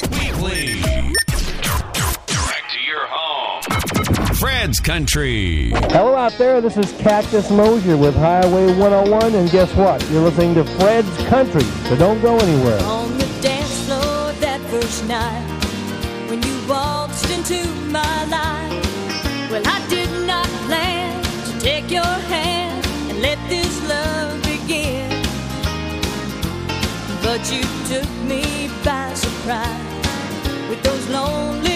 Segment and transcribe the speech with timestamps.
[0.00, 0.80] Weekly.
[0.80, 3.62] Back to your home.
[4.36, 5.70] Fred's Country.
[5.70, 10.02] Hello out there, this is Cactus Moser with Highway 101, and guess what?
[10.10, 12.80] You're listening to Fred's Country, so don't go anywhere.
[12.84, 15.46] On the dance floor that first night
[16.30, 19.50] when you waltzed into my life.
[19.50, 25.10] Well, I did not plan to take your hand and let this love begin.
[27.22, 29.81] But you took me by surprise
[30.72, 31.71] with those lonely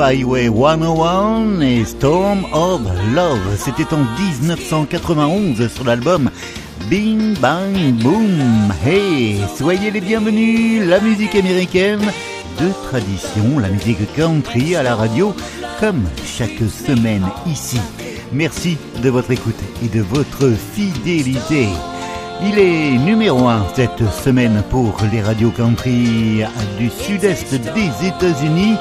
[0.00, 2.80] Highway 101 et Storm of
[3.14, 3.56] Love.
[3.58, 6.30] C'était en 1991 sur l'album
[6.88, 8.72] Bing Bang Boom.
[8.84, 10.86] Hey, soyez les bienvenus.
[10.88, 12.00] La musique américaine
[12.58, 15.34] de tradition, la musique country à la radio,
[15.78, 17.80] comme chaque semaine ici.
[18.32, 21.68] Merci de votre écoute et de votre fidélité.
[22.42, 26.42] Il est numéro un cette semaine pour les radios country
[26.78, 28.76] du sud-est des États-Unis.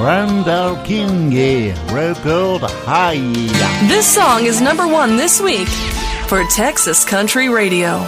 [0.00, 3.18] Randall King et Record High.
[3.88, 5.66] This song is number one this week
[6.28, 7.98] for Texas Country Radio.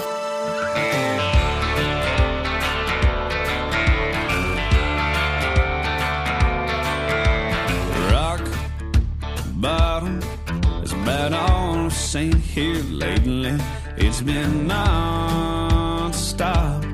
[8.09, 8.41] rock
[9.57, 10.23] bottom
[10.81, 13.59] has been all I've seen here lately.
[13.97, 16.85] It's been non-stop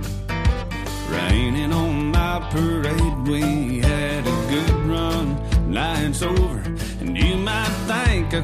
[1.11, 3.29] raining on my parade.
[3.29, 3.66] We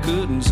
[0.02, 0.51] couldn't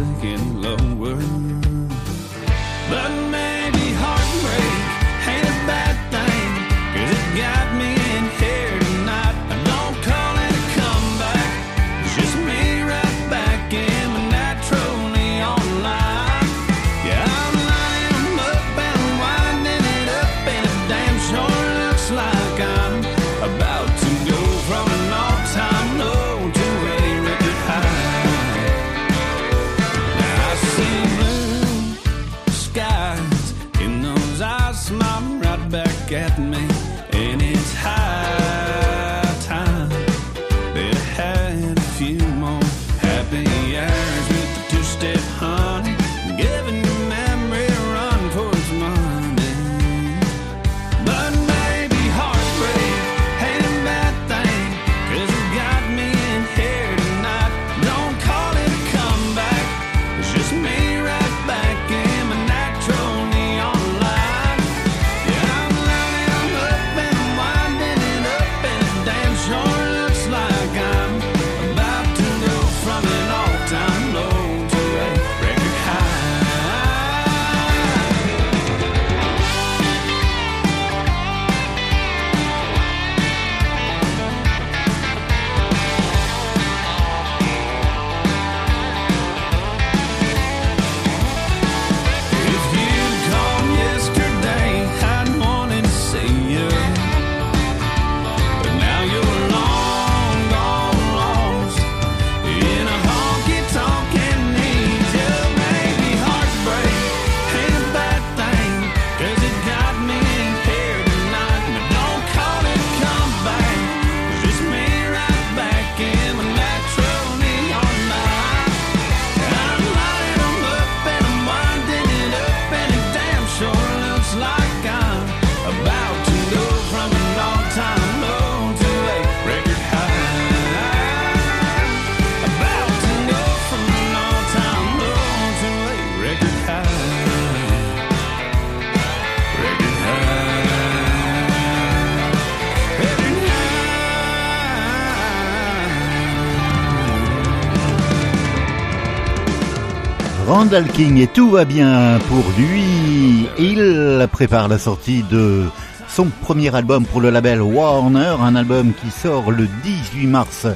[150.71, 150.87] Randall
[151.19, 153.49] et tout va bien pour lui.
[153.59, 155.65] Il prépare la sortie de
[156.09, 160.69] son premier album pour le label Warner, un album qui sort le 18 mars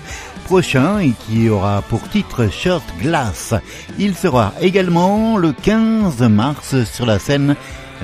[0.47, 3.55] prochain et qui aura pour titre Short Glass.
[3.97, 7.55] Il sera également le 15 mars sur la scène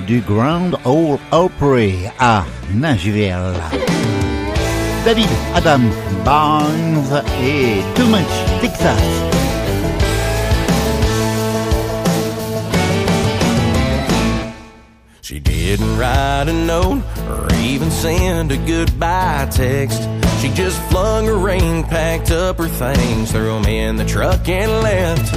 [0.07, 3.35] du Grand Ole Opry à Nashville.
[5.03, 5.81] David Adam
[6.23, 9.40] Barnes et Too Much Texas.
[15.77, 20.01] Didn't write a note or even send a goodbye text.
[20.41, 24.69] She just flung her rain, packed up her things, threw them in the truck and
[24.83, 25.33] left.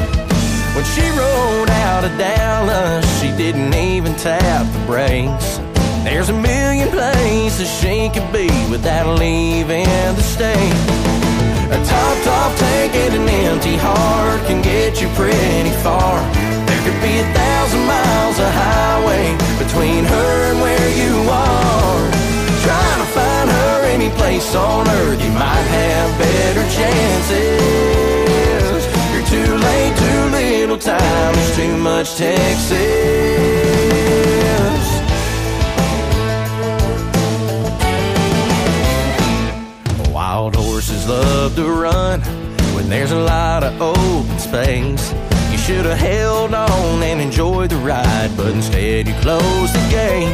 [0.75, 5.59] When she rode out of Dallas, she didn't even tap the brakes.
[6.03, 10.75] There's a million places she could be without leaving the state.
[11.71, 16.19] A top, top tank and an empty heart can get you pretty far.
[16.67, 22.11] There could be a thousand miles of highway between her and where you are.
[22.67, 28.03] Trying to find her any place on earth, you might have better chances.
[29.13, 32.75] You're too late, too little time, there's too much Texas.
[40.13, 42.21] Wild horses love to run
[42.75, 45.13] when there's a lot of open space.
[45.65, 50.29] Should have held on and enjoyed the ride, but instead you closed the gate.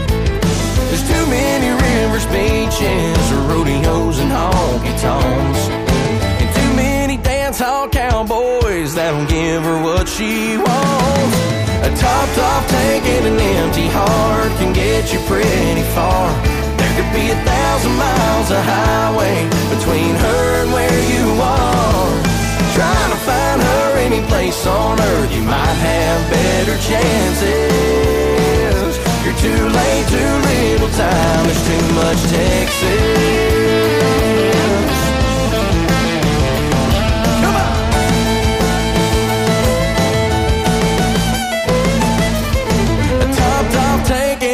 [0.91, 5.63] There's too many rivers, beaches, rodeos, and honky tonks.
[6.43, 11.37] And too many dance hall cowboys that'll give her what she wants.
[11.87, 16.27] A top, top tank and an empty heart can get you pretty far.
[16.77, 19.47] There could be a thousand miles of highway
[19.79, 22.20] between her and where you are.
[22.81, 27.77] Trying to find her any place on earth, you might have better chances.
[29.23, 33.51] You're too late, too little time, there's too much Texas.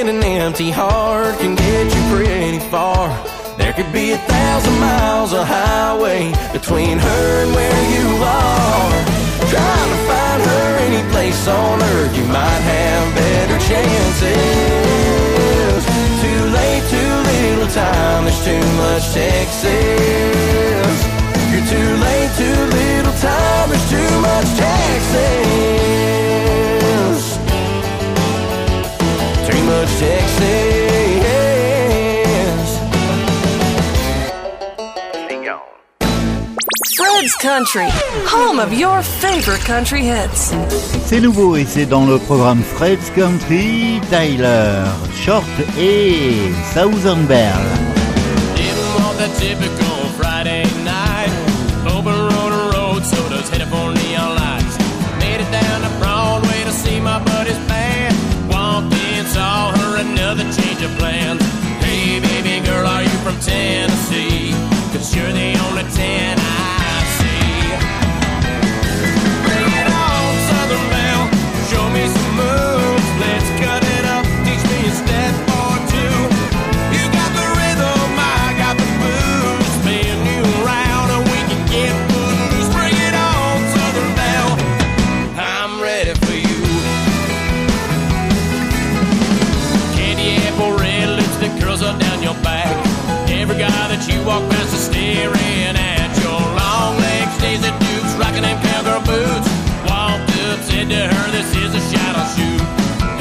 [0.09, 3.36] An empty heart can get you pretty far.
[3.77, 9.05] Could be a thousand miles of highway between her and where you are.
[9.53, 14.33] Trying to find her any place on earth, you might have better chances.
[16.25, 20.26] Too late, too little time, there's too much Texas.
[41.07, 44.85] C'est nouveau et c'est dans le programme Fred's Country, Tyler,
[45.15, 45.47] Short
[45.79, 47.55] et Southern Bell.
[61.81, 63.86] Hey, baby girl, are you from 10?
[100.89, 102.61] Said to her, "This is a shadow shoot."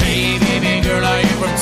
[0.02, 1.56] Hey, baby girl, are you from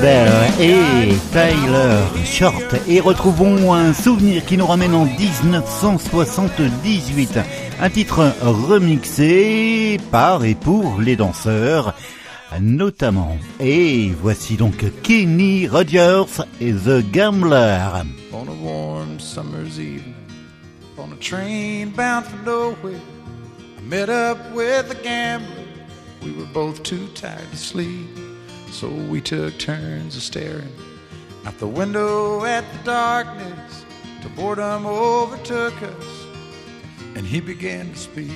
[0.00, 2.76] That et Tyler Short.
[2.86, 7.40] Et retrouvons un souvenir qui nous ramène en 1978.
[7.80, 11.94] Un titre remixé par et pour les danseurs
[12.60, 13.36] notamment.
[13.60, 18.02] Et voici donc Kenny Rogers et The Gambler.
[18.32, 20.14] On a warm summer's evening,
[20.96, 23.00] on a train bound for nowhere,
[23.78, 25.66] I met up with a gambler.
[26.22, 28.08] We were both too tired to sleep,
[28.70, 30.72] so we took turns of staring
[31.44, 33.84] out the window at the darkness
[34.20, 36.26] till boredom overtook us
[37.14, 38.30] and he began to speak.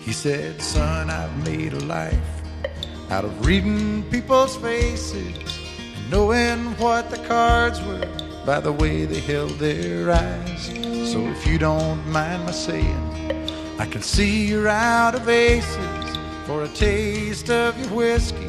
[0.00, 2.16] He said, Son, I've made a life
[3.10, 8.08] out of reading people's faces and knowing what the cards were
[8.46, 10.66] by the way they held their eyes.
[11.12, 16.62] So if you don't mind my saying, I can see you're out of aces for
[16.62, 18.48] a taste of your whiskey.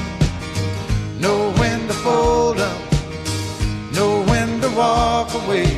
[1.21, 2.81] know when to fold up,
[3.93, 5.69] know when to walk away,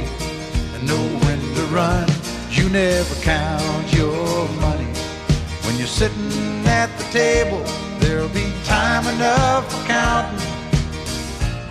[0.74, 2.08] and know when to run.
[2.50, 4.88] You never count your money
[5.64, 7.62] when you're sitting at the table.
[8.00, 10.40] There'll be time enough for counting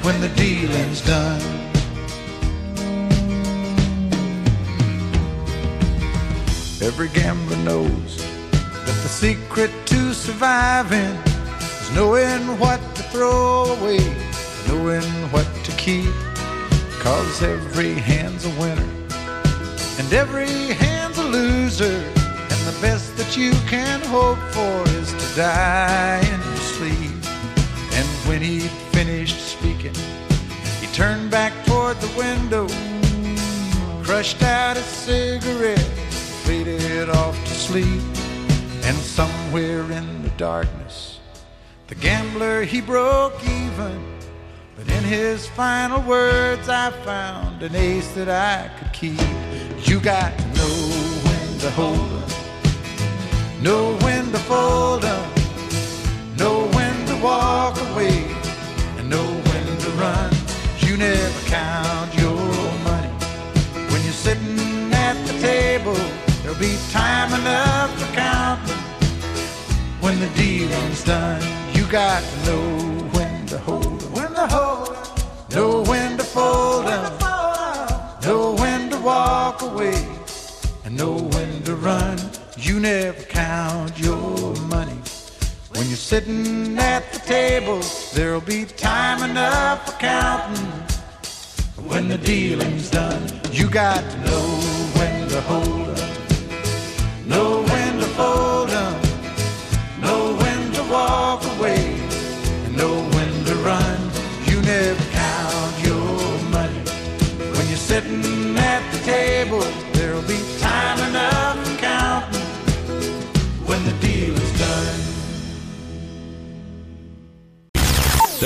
[0.02, 1.40] when the dealing's done.
[6.82, 8.16] Every gambler knows
[8.50, 11.31] that the secret to surviving
[11.94, 14.00] knowing what to throw away,
[14.68, 16.12] knowing what to keep.
[17.00, 19.02] Cause every hand's a winner
[19.98, 22.02] and every hand's a loser.
[22.52, 27.16] And the best that you can hope for is to die in your sleep.
[27.94, 28.60] And when he
[28.92, 29.94] finished speaking,
[30.80, 32.66] he turned back toward the window,
[34.02, 35.78] crushed out a cigarette,
[36.44, 38.02] faded off to sleep.
[38.84, 41.11] And somewhere in the darkness,
[41.92, 44.02] the gambler he broke even.
[44.76, 49.20] But in his final words, I found an ace that I could keep.
[49.86, 50.76] You got to know
[51.26, 52.30] when to hold up,
[53.60, 55.36] know when to fold up,
[56.38, 58.24] know when to walk away,
[58.96, 60.32] and know when to run.
[60.78, 62.40] You never count your
[62.88, 63.12] money
[63.90, 66.00] when you're sitting at the table.
[66.40, 68.82] There'll be time enough for counting
[70.00, 71.61] when the dealing's done.
[71.92, 74.96] You got to know when to hold when to hold
[75.50, 76.86] know when to fold
[78.24, 80.02] know when to walk away,
[80.86, 82.18] and know when to run.
[82.56, 84.96] You never count your money.
[85.74, 87.82] When you're sitting at the table,
[88.14, 90.64] there'll be time enough for counting.
[91.90, 94.46] When the dealing's done, you got to know
[94.96, 95.81] when to hold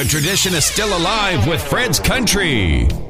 [0.09, 3.06] Tradition is still alive with Fred's Country.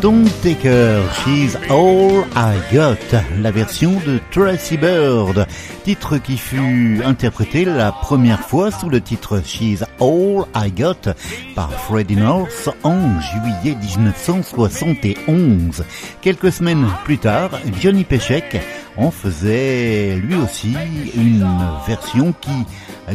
[0.00, 2.98] Don't Take Her, She's All I Got,
[3.40, 5.44] la version de Tracy Bird,
[5.82, 11.14] titre qui fut interprété la première fois sous le titre She's All I Got
[11.56, 15.84] par Freddie North en juillet 1971.
[16.20, 18.60] Quelques semaines plus tard, Johnny Pechek
[18.96, 20.76] en faisait lui aussi
[21.16, 21.44] une
[21.88, 22.64] version qui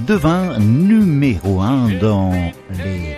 [0.01, 2.33] devint numéro un dans
[2.83, 3.15] les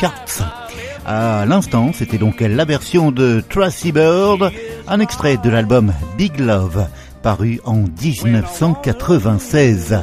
[0.00, 0.63] charts.
[1.06, 4.50] À l'instant, c'était donc la version de Tracy Bird,
[4.88, 6.86] un extrait de l'album Big Love,
[7.22, 9.96] paru en 1996.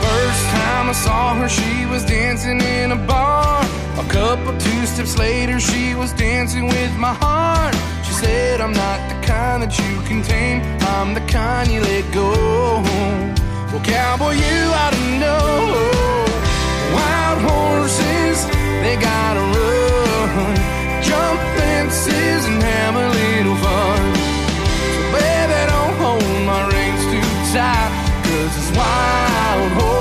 [0.00, 3.62] First time I saw her, she was dancing in a bar.
[3.96, 7.76] A couple two steps later, she was dancing with my heart.
[8.04, 9.83] She said, I'm not the kind that you
[10.14, 12.30] can tame, I'm the kind you let go.
[13.70, 16.26] Well, cowboy, you ought to know.
[16.94, 18.46] Wild horses,
[18.82, 20.54] they gotta run,
[21.02, 24.02] jump fences, and have a little fun.
[24.94, 27.90] So, baby, don't hold my reins too tight,
[28.24, 29.93] cause it's wild horses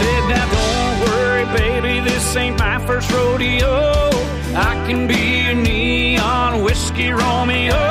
[0.00, 4.10] said, now don't worry, baby, this ain't my first rodeo.
[4.54, 7.84] I can be a neon whiskey Romeo.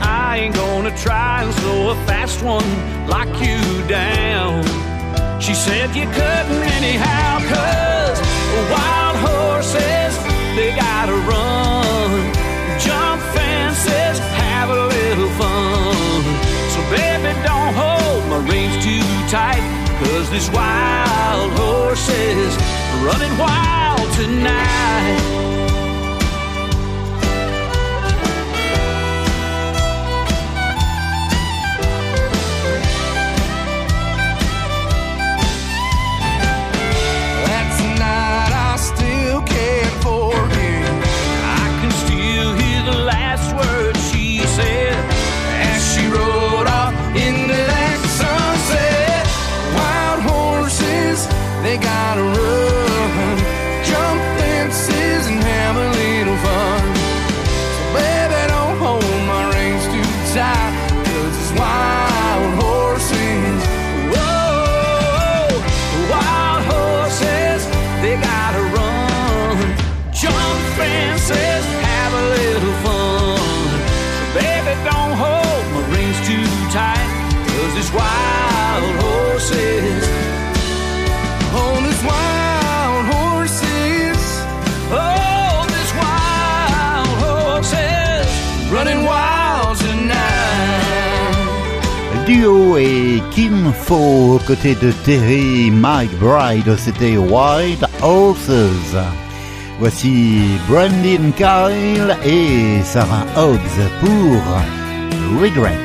[0.00, 2.70] I ain't gonna try and slow a fast one
[3.08, 4.64] like you down.
[5.40, 8.18] She said you couldn't anyhow, cause
[8.74, 10.14] wild horses,
[10.56, 12.20] they gotta run.
[12.86, 16.22] Jump fences, have a little fun.
[16.72, 19.64] So baby, don't hold my reins too tight,
[20.00, 21.09] cause this wild
[22.98, 25.49] running wild tonight.
[93.30, 98.96] Kin Faux aux côtés de Terry McBride, c'était Wild Horses.
[99.78, 103.58] Voici Brendyn Kyle et Sarah Hobbs
[104.00, 105.78] pour Regret.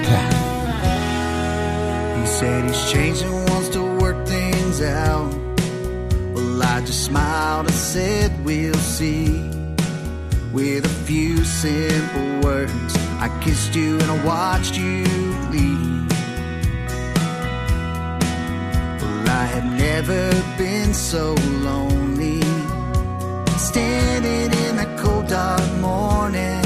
[2.20, 5.32] He said he's changed and wants to work things out.
[6.34, 9.50] Well, I just smiled and said, We'll see.
[10.52, 15.35] With a few simple words, I kissed you and I watched you
[20.08, 21.34] never been so
[21.68, 22.42] lonely.
[23.58, 26.62] Standing in the cold dark morning,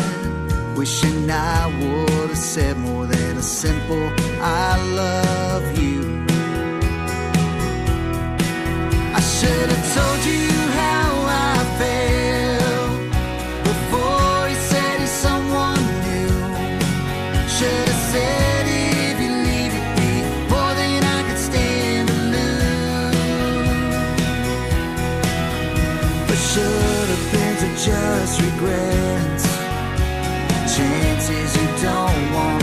[0.75, 5.98] wishing I would have said more than a simple I love you.
[28.59, 29.45] Regrets,
[30.75, 32.58] chances you don't want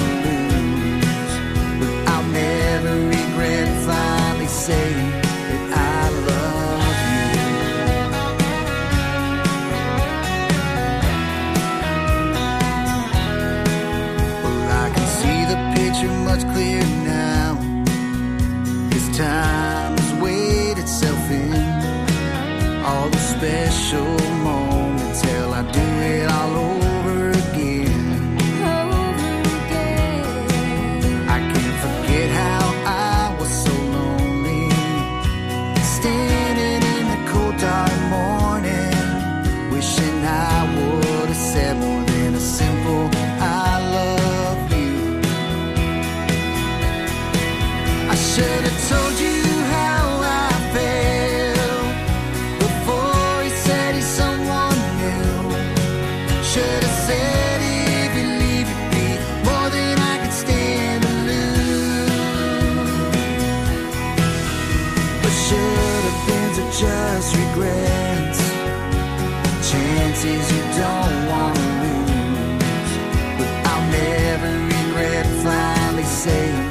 [66.73, 68.41] just regrets,
[69.71, 72.93] chances you don't want to lose.
[73.39, 76.66] But I'll never regret finally saying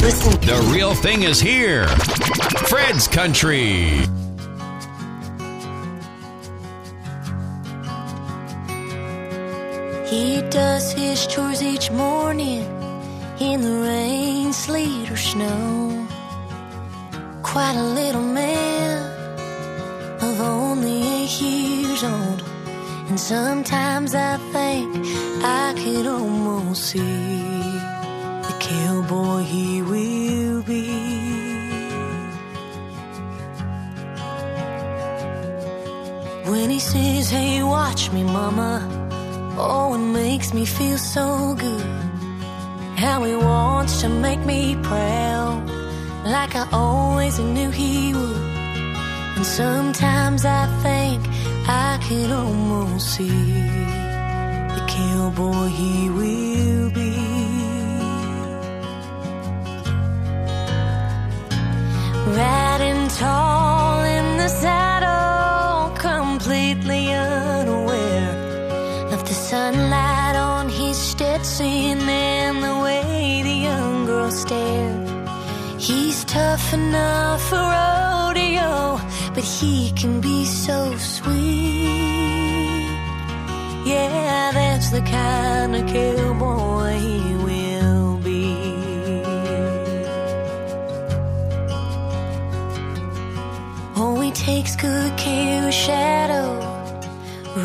[0.00, 0.40] music?
[0.40, 1.86] The real thing is here.
[2.68, 4.06] Fred's Country.
[10.06, 12.64] He does his chores each morning
[13.38, 16.06] in the rain, sleet, or snow.
[17.42, 18.98] Quite a little man
[20.20, 22.42] of only eight years old.
[23.08, 25.06] And sometimes I think
[25.44, 27.59] I could almost see
[29.10, 30.88] cowboy he will be.
[36.50, 38.72] When he says, Hey, watch me, mama.
[39.58, 41.86] Oh, it makes me feel so good.
[42.96, 45.68] How he wants to make me proud,
[46.24, 48.36] like I always knew he would.
[49.36, 51.20] And sometimes I think
[51.66, 53.28] I can almost see
[54.76, 57.39] the cowboy he will be.
[62.40, 68.32] Riding tall in the saddle, completely unaware
[69.14, 75.06] of the sunlight on his Stetson and the way the young girl stared.
[75.78, 78.98] He's tough enough for rodeo,
[79.34, 81.40] but he can be so sweet.
[83.84, 87.34] Yeah, that's the kind of cowboy he
[94.40, 96.48] takes good care of Shadow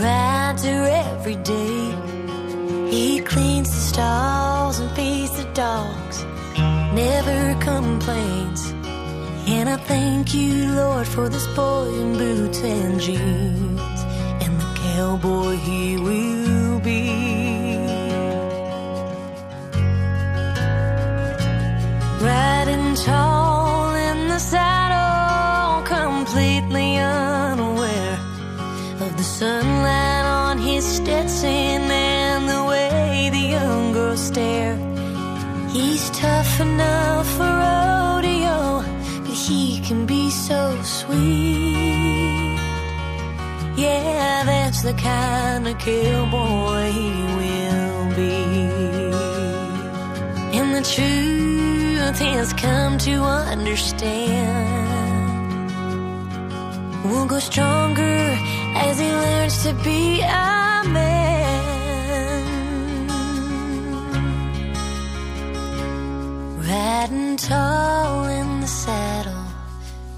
[0.04, 1.96] rides her every day.
[2.92, 6.26] He cleans the stalls and feeds the dogs,
[6.94, 8.62] never complains.
[9.48, 14.00] And I thank you, Lord, for this boy in boots and jeans,
[14.44, 16.25] and the cowboy he will
[44.86, 48.36] the kind of cowboy he will be.
[50.58, 54.52] And the truth has come to understand.
[57.04, 58.38] We'll go stronger
[58.86, 61.66] as he learns to be a man.
[66.60, 69.48] Riding tall in the saddle,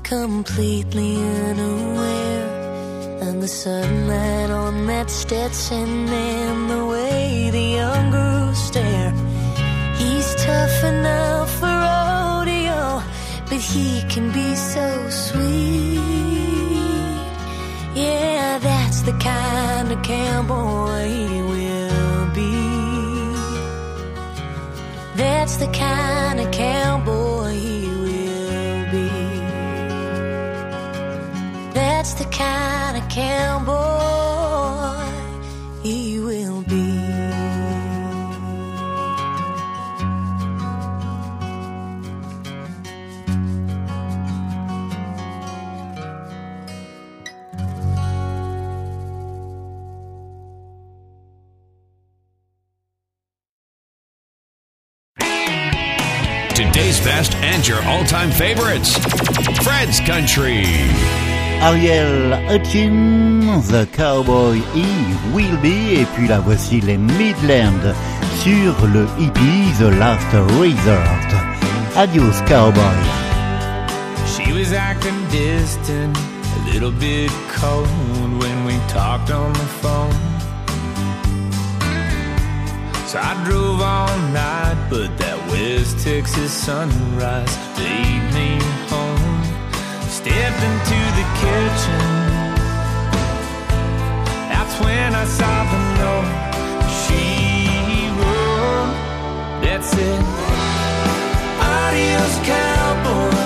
[0.03, 1.15] completely
[1.51, 2.56] unaware
[3.27, 9.11] of the sunlight on that Stetson and the way the young girls stare.
[9.97, 13.01] He's tough enough for rodeo,
[13.49, 15.99] but he can be so sweet.
[17.95, 22.55] Yeah, that's the kind of cowboy he will be.
[25.15, 27.26] That's the kind of cowboy
[32.37, 33.77] kind of cowboy
[35.81, 36.97] he will be.
[56.53, 58.95] Today's best and your all time favorites.
[59.63, 61.36] Fred's Country.
[61.61, 64.85] Ariel Hutchins, The Cowboy He
[65.33, 67.93] Will Be, et puis la voici les Midlands
[68.39, 71.29] sur le hippie The Last Resort.
[71.95, 72.97] Adios Cowboy.
[74.27, 77.87] She was acting distant, a little bit cold
[78.39, 80.13] when we talked on the phone.
[83.07, 89.16] So I drove all night, but that West Texas sunrise laid me home.
[90.27, 92.01] Stepped into the kitchen.
[94.51, 96.31] That's when I saw the note
[96.99, 98.93] she wrote.
[99.63, 100.21] That said,
[101.61, 103.36] Adios, cowboy.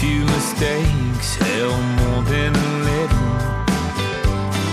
[0.00, 3.30] Few mistakes, hell, more than a little.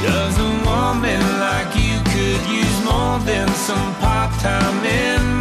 [0.03, 5.34] Does a woman like you could use more than some part time in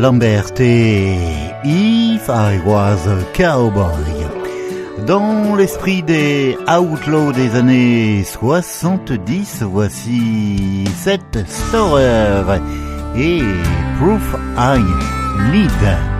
[0.00, 1.16] Lambert et
[1.64, 4.26] If I Was a Cowboy.
[5.06, 12.02] Dans l'esprit des outlaws des années 70, voici cette story
[13.16, 13.42] et
[13.98, 14.80] Proof I
[15.52, 16.13] Need.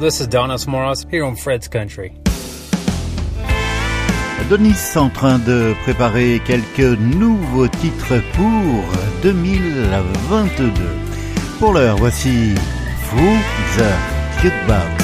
[0.00, 2.12] This is Donis Moros here on Fred's Country.
[4.48, 8.84] Donis en train de préparer quelques nouveaux titres pour
[9.22, 10.72] 2022.
[11.58, 12.54] Pour l'heure, voici
[13.10, 13.38] Through
[13.76, 14.99] the Cute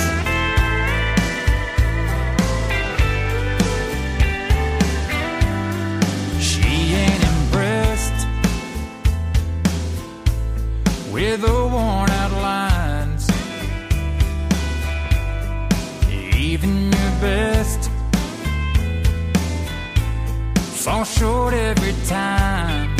[20.87, 22.96] phone short every time.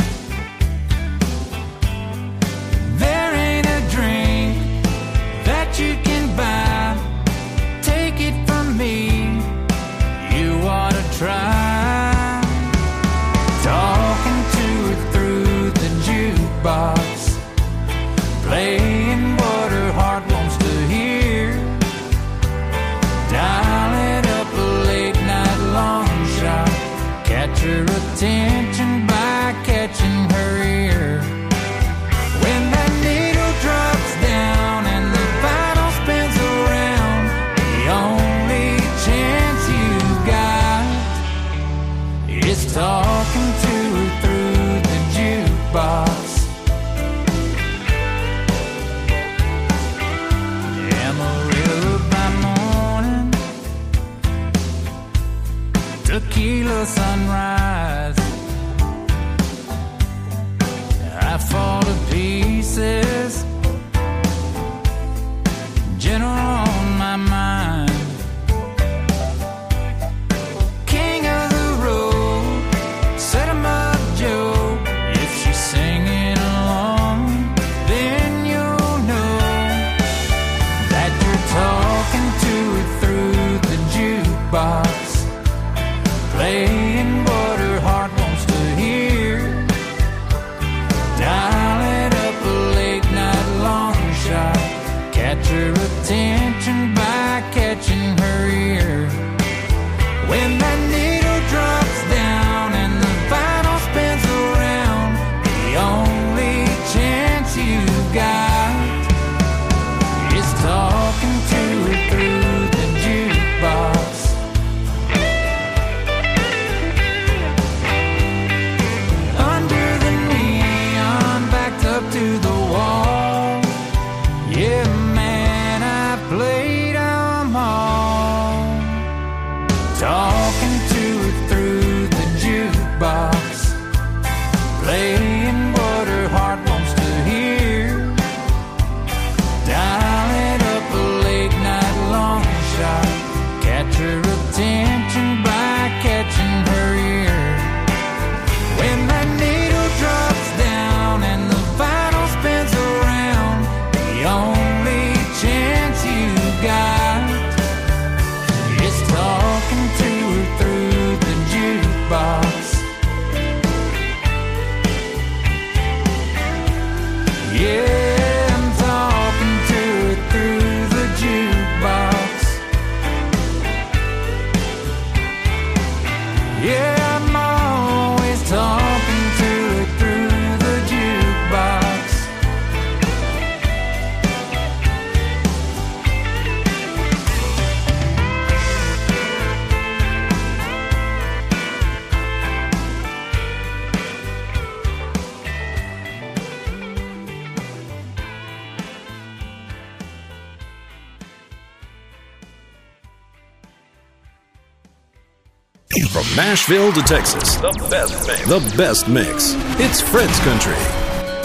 [206.37, 208.47] Nashville to Texas, the best mix.
[208.47, 209.55] The best mix.
[209.79, 210.75] It's Fred's Country.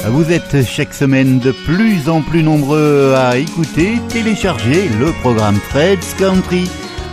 [0.05, 6.13] Vous êtes chaque semaine de plus en plus nombreux à écouter, télécharger le programme Fred's
[6.19, 6.71] Country.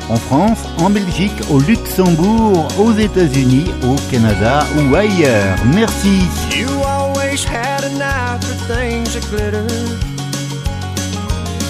[0.10, 5.56] En France, en Belgique, au Luxembourg, aux États-Unis, au Canada ou ailleurs.
[5.74, 6.20] Merci.
[6.54, 9.66] You always had an eye for things that glitter.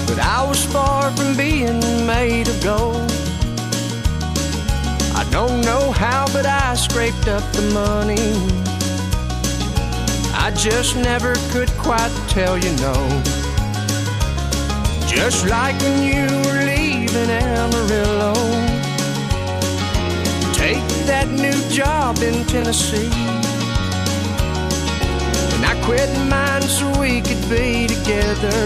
[0.08, 3.19] But I was far from being made of gold.
[5.32, 8.34] Don't know how, but I scraped up the money.
[10.34, 12.96] I just never could quite tell you no.
[15.08, 18.34] Just like when you were leaving Amarillo.
[20.54, 23.12] Take that new job in Tennessee.
[25.54, 28.60] And I quit mine so we could be together.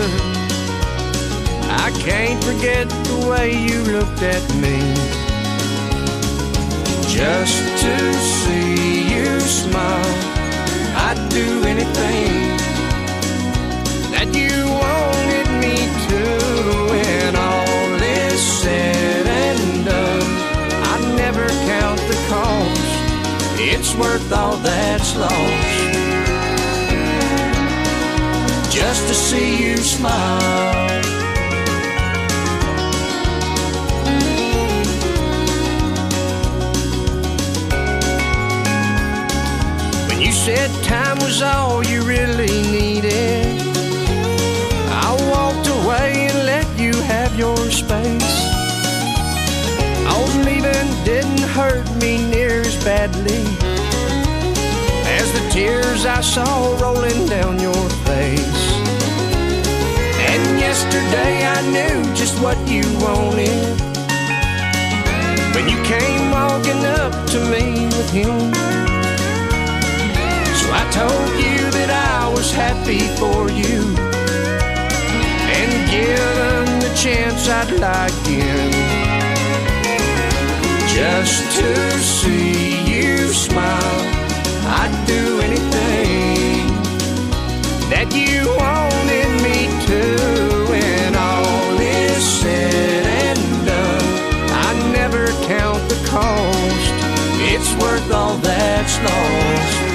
[1.85, 5.22] I can't forget the way you looked at me.
[7.13, 10.15] Just to see you smile,
[10.97, 12.57] I'd do anything
[14.09, 16.21] that you wanted me to.
[16.89, 20.23] When all is said and done,
[20.91, 23.61] I never count the cost.
[23.61, 25.83] It's worth all that's lost.
[28.73, 31.12] Just to see you smile.
[40.45, 43.45] Said time was all you really needed,
[44.91, 48.35] I walked away and let you have your space.
[50.05, 50.11] I
[50.43, 53.43] leaving didn't hurt me near as badly
[55.17, 58.63] as the tears I saw rolling down your face.
[60.27, 63.79] And yesterday I knew just what you wanted
[65.55, 68.72] when you came walking up to me with him.
[70.75, 73.93] I told you that I was happy for you
[75.53, 78.71] and given the chance I'd like in
[80.89, 83.99] just to see you smile.
[84.65, 86.65] I'd do anything
[87.93, 90.01] that you wanted me to.
[90.71, 96.93] When all is said and done, I never count the cost.
[97.45, 99.92] It's worth all that's lost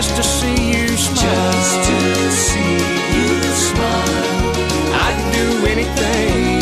[0.00, 1.52] just to see you smile.
[1.52, 2.74] Just to see
[3.18, 3.30] you
[3.66, 4.54] smile.
[5.06, 6.60] I'd do anything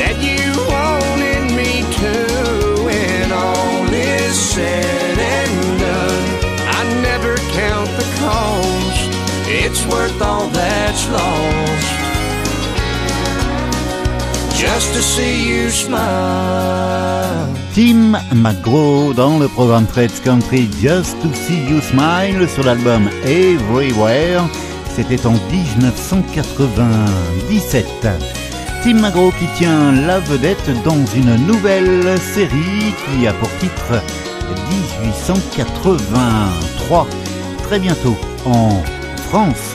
[0.00, 2.14] that you wanted me to.
[2.86, 6.26] When all is said and done,
[6.78, 9.10] I never count the cost.
[9.46, 11.96] It's worth all that's lost.
[14.58, 17.63] Just to see you smile.
[17.74, 24.48] Tim McGraw dans le programme Fred's Country Just to See You Smile sur l'album Everywhere.
[24.94, 27.84] C'était en 1997.
[28.84, 34.00] Tim McGraw qui tient la vedette dans une nouvelle série qui a pour titre
[34.94, 37.08] 1883.
[37.64, 38.16] Très bientôt
[38.46, 38.80] en
[39.28, 39.74] France.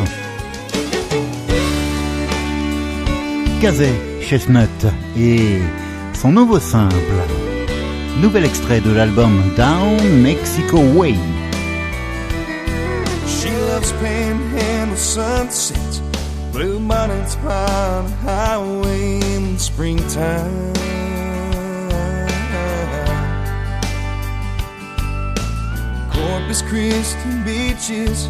[3.59, 4.87] Kazay Chestnut
[5.17, 5.59] et
[6.13, 6.95] son nouveau simple.
[8.17, 11.15] Nouvel extrait de l'album Down Mexico Way.
[13.25, 16.01] She loves panhandle sunsets,
[16.51, 20.73] blue by the highway in springtime.
[26.11, 28.27] Corpus Christi beaches,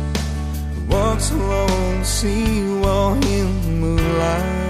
[0.88, 4.69] walks along the seawall in the moonlight.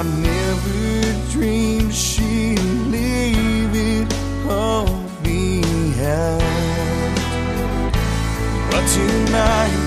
[0.00, 4.10] I never dreamed she'd leave it
[4.48, 4.86] all
[5.22, 6.40] behind.
[8.70, 9.82] But tonight,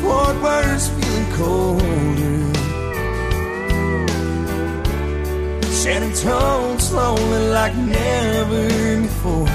[0.00, 2.40] Fort Worth's feeling colder.
[5.70, 9.48] San Antonio's lonely like never before.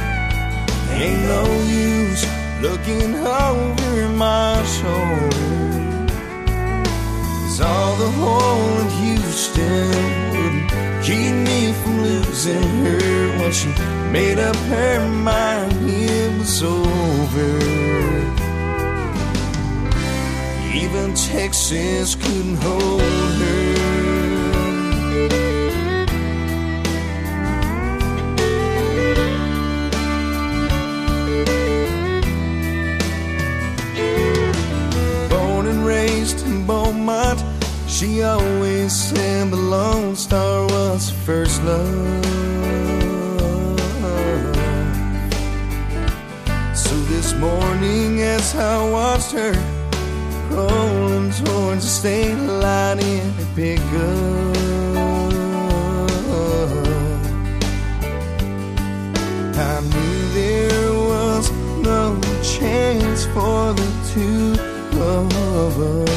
[0.94, 2.26] Ain't no use
[2.62, 5.68] looking over my shoulder.
[7.58, 8.78] Cause all the whole
[9.38, 10.72] Houston wouldn't
[11.04, 13.68] keep me from losing her when she
[14.12, 17.60] made up her mind it was over.
[20.74, 23.98] Even Texas couldn't hold her.
[38.00, 42.26] She always said the Lone Star was her first love.
[46.78, 49.54] So this morning, as I watched her
[50.52, 53.88] rolling towards the state line in a pickup,
[59.58, 61.50] I knew there was
[61.82, 64.54] no chance for the two
[65.02, 66.17] of us.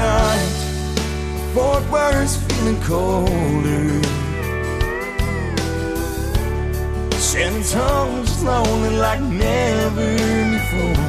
[0.00, 4.02] So tonight, Fort Worth's feeling colder.
[7.18, 10.12] San Antonio's lonely like never
[10.56, 11.04] before.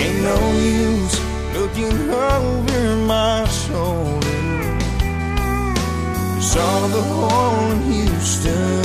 [0.00, 1.16] Ain't no use
[1.54, 4.26] looking over my shoulder.
[6.60, 8.82] All the hole in Houston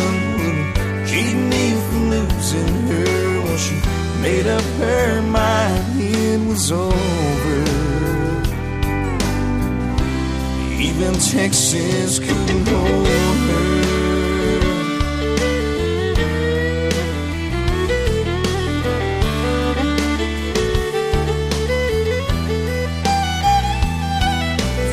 [1.08, 3.76] keep me from losing her when she
[4.22, 7.93] made up her mind it was over.
[10.84, 13.64] Even Texas couldn't hold her.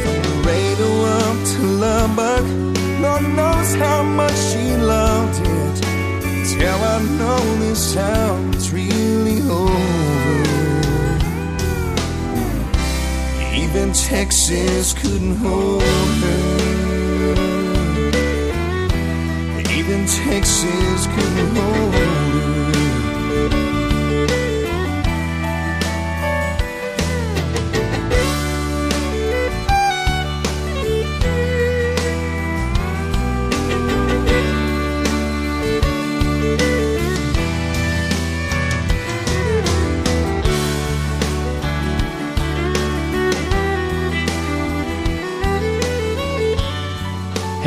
[0.01, 2.47] From Laredo up to Lubbock,
[3.03, 5.77] Lord knows how much she loved it.
[6.51, 10.00] Till I know this town is really over.
[13.73, 17.29] Even Texas couldn't hold her.
[19.79, 22.20] Even Texas couldn't hold her.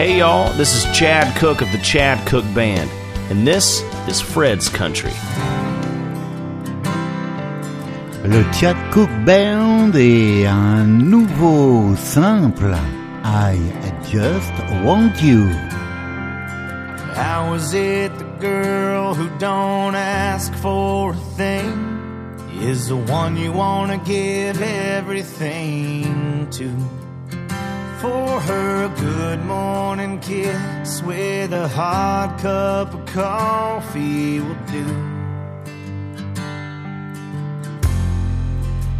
[0.03, 2.89] Hey y'all, this is Chad Cooke of the Chad Cooke Band,
[3.31, 5.13] and this is Fred's Country.
[8.25, 12.75] Le Chad Cooke Band et un nouveau simple,
[13.23, 13.55] I
[14.09, 14.51] Just
[14.83, 15.47] Want You.
[17.15, 23.53] How is it the girl who don't ask for a thing is the one you
[23.53, 27.12] want to give everything to?
[28.03, 34.85] For her, a good morning kiss with a hot cup of coffee will do.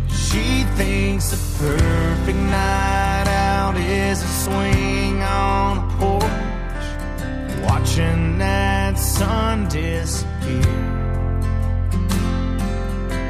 [0.08, 6.86] She thinks the perfect night out is a swing on a porch,
[7.70, 10.80] watching that sun disappear.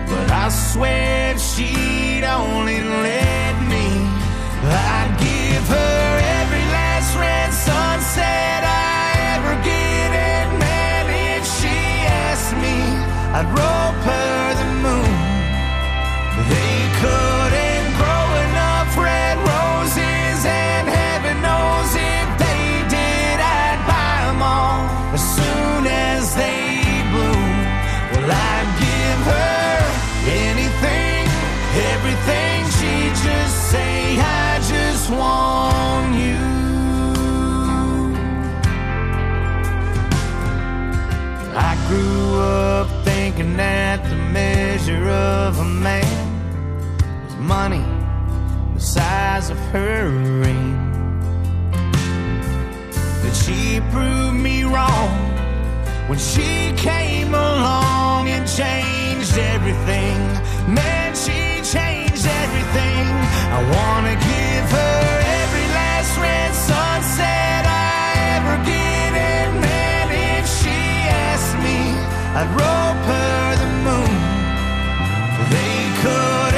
[0.08, 3.88] But I swear she'd only let me,
[4.70, 5.03] I'd
[7.68, 10.10] sunset I ever get.
[10.32, 11.06] And man,
[11.36, 11.76] if she
[12.26, 12.78] asked me,
[13.38, 15.16] I'd rope her the moon.
[16.54, 24.42] They couldn't grow enough red roses, and heaven knows if they did, I'd buy 'em
[24.56, 24.82] all
[25.16, 26.84] as soon as they
[27.14, 27.54] bloom.
[28.12, 29.72] Well, I'd give her
[30.48, 31.24] anything,
[31.94, 32.60] everything.
[32.78, 35.43] She'd just say, I just want
[41.56, 47.86] I grew up thinking that the measure of a man was money
[48.74, 50.74] the size of her ring.
[53.22, 55.12] But she proved me wrong
[56.10, 60.18] when she came along and changed everything.
[60.74, 63.06] Man, she changed everything.
[63.58, 67.43] I wanna give her every last red sunset
[72.36, 74.18] I'd rope her the moon.
[75.54, 76.53] They couldn't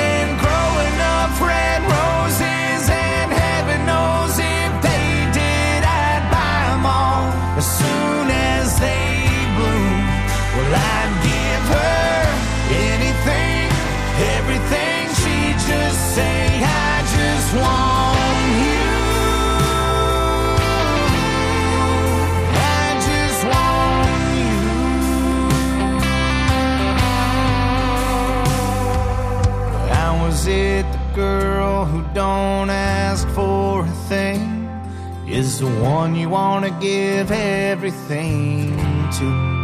[39.20, 39.55] to?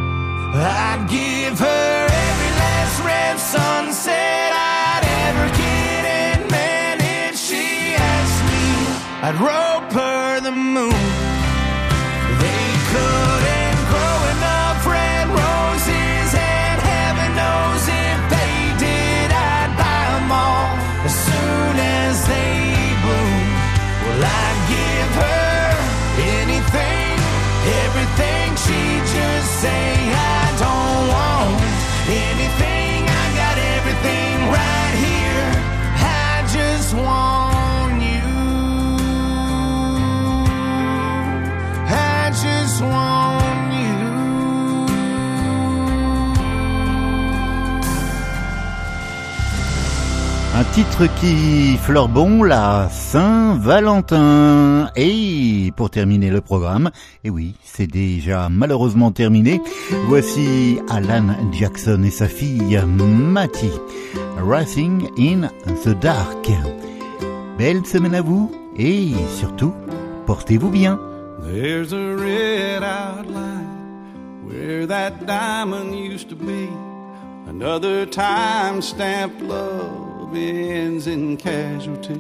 [51.02, 54.90] Titre qui fleure bon la Saint-Valentin.
[54.96, 56.92] Et pour terminer le programme,
[57.24, 59.62] et oui, c'est déjà malheureusement terminé,
[60.08, 63.72] voici Alan Jackson et sa fille Matty,
[64.38, 65.50] Racing in
[65.84, 66.52] the Dark.
[67.58, 69.74] Belle semaine à vous et surtout,
[70.26, 71.00] portez-vous bien.
[71.44, 73.66] There's a red outline
[74.46, 76.70] where that diamond used to be.
[77.48, 78.82] Another time
[80.36, 82.14] in casualty.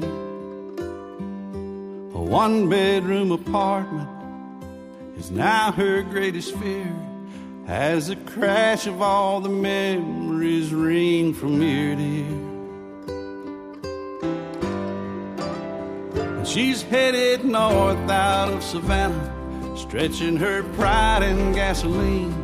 [2.14, 4.10] A one bedroom apartment
[5.18, 6.94] is now her greatest fear
[7.68, 12.48] as the crash of all the memories ring from ear to ear.
[16.38, 22.41] And she's headed north out of Savannah, stretching her pride in gasoline.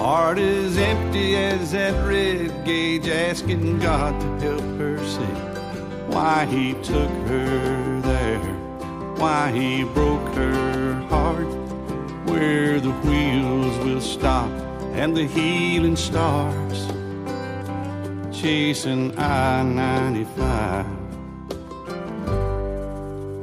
[0.00, 5.34] Heart is empty as that red gauge, asking God to help her see
[6.08, 8.38] why He took her there,
[9.18, 11.44] why He broke her heart,
[12.24, 14.48] where the wheels will stop
[14.94, 16.86] and the healing starts,
[18.32, 20.86] chasing I 95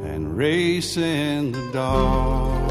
[0.09, 2.66] and racing the dark.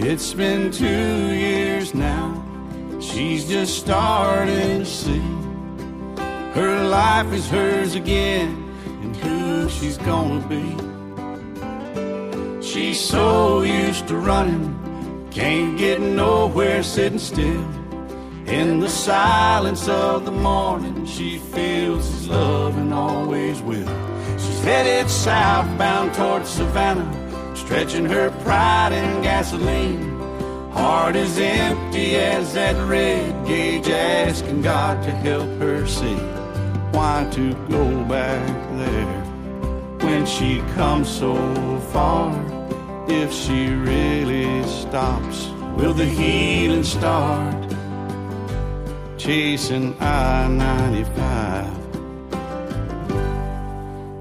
[0.00, 2.40] It's been two years now.
[3.00, 5.20] She's just starting to see
[6.54, 8.72] her life is hers again
[9.02, 10.76] and who she's gonna be.
[12.62, 17.66] She's so used to running, can't get nowhere sitting still.
[18.46, 23.88] In the silence of the morning, she feels his love and always will.
[24.38, 27.17] She's headed southbound towards Savannah
[27.58, 30.18] stretching her pride in gasoline.
[30.70, 36.16] Heart as empty as that red gauge, asking God to help her see
[36.92, 38.46] why to go back
[38.76, 39.22] there
[40.06, 41.34] when she comes so
[41.92, 42.32] far.
[43.08, 47.64] If she really stops, will the healing start?
[49.16, 51.66] Chasing I 95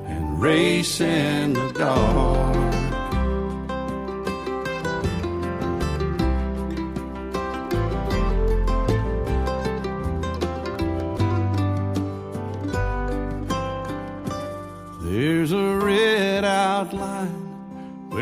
[0.08, 2.77] and racing the dark.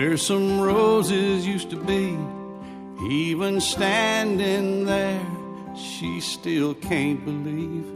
[0.08, 2.16] Where some roses used to be.
[3.10, 5.26] Even standing there,
[5.76, 7.88] she still can't believe.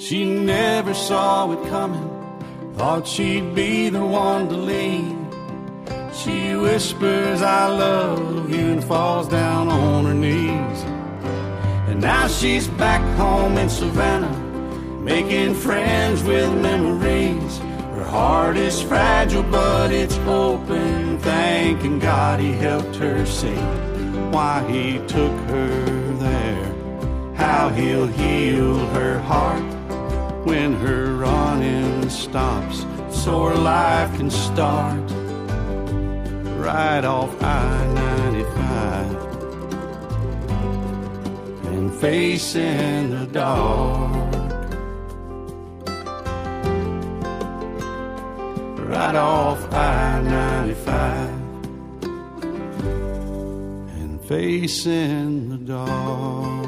[0.00, 2.08] She never saw it coming,
[2.76, 5.18] thought she'd be the one to leave.
[6.14, 10.80] She whispers, I love you, and falls down on her knees.
[11.88, 14.40] And now she's back home in Savannah
[15.02, 17.60] making friends with memories.
[18.14, 21.18] Heart is fragile, but it's open.
[21.18, 23.56] Thanking God he helped her see
[24.30, 25.84] why he took her
[26.18, 27.34] there.
[27.34, 29.64] How he'll heal her heart
[30.46, 35.10] when her running stops, so her life can start
[36.56, 39.12] right off I 95
[41.72, 44.33] and facing the dark.
[48.94, 51.28] Right off I 95
[53.98, 56.63] and facing the dark.